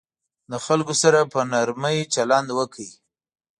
له 0.51 0.57
خلکو 0.65 0.93
سره 1.03 1.19
په 1.31 1.39
نرمي 1.51 1.97
چلند 2.13 2.47
وکړئ. 2.57 2.89